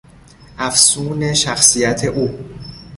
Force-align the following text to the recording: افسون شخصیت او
افسون 0.57 1.33
شخصیت 1.33 2.03
او 2.05 2.29